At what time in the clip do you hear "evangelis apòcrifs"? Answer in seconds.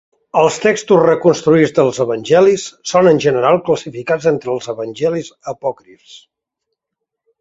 4.77-6.17